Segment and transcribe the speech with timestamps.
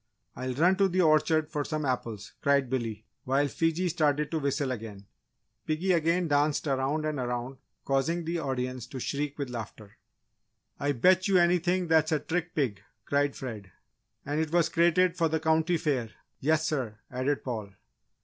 [0.35, 4.71] "I'll run to the orchard for some apples!" cried Billy, while Fiji started to whistle
[4.71, 5.05] again.
[5.67, 9.97] Piggy again danced around and around causing the audience to shriek with laughter.
[10.79, 13.73] "I bet you anything that's a trick pig!" cried Fred.
[14.25, 16.09] "And it was crated for the County Fair
[16.39, 17.73] yes sir!" added Paul.